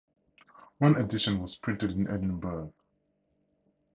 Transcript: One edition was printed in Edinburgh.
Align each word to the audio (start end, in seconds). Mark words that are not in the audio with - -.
One 0.79 0.95
edition 0.95 1.37
was 1.39 1.59
printed 1.59 1.91
in 1.91 2.07
Edinburgh. 2.07 2.73